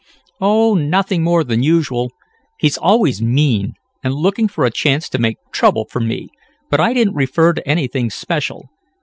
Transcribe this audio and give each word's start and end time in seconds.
"Oh, 0.39 0.73
nothing 0.73 1.21
more 1.23 1.43
than 1.43 1.61
usual. 1.61 2.11
He's 2.57 2.75
always 2.75 3.21
mean, 3.21 3.73
and 4.03 4.15
looking 4.15 4.47
for 4.47 4.65
a 4.65 4.71
chance 4.71 5.07
to 5.09 5.19
make 5.19 5.37
trouble 5.51 5.85
for 5.85 5.99
me, 5.99 6.29
but 6.71 6.79
I 6.79 6.91
didn't 6.93 7.13
refer 7.13 7.53
to 7.53 7.67
anything 7.69 8.09
special. 8.09 8.69